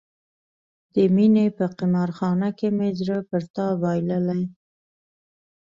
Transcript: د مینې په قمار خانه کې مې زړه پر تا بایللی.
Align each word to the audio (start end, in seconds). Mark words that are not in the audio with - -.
د 0.93 0.95
مینې 1.15 1.45
په 1.57 1.65
قمار 1.77 2.09
خانه 2.17 2.49
کې 2.57 2.67
مې 2.77 2.89
زړه 2.99 3.17
پر 3.29 3.43
تا 3.55 3.67
بایللی. 3.81 4.43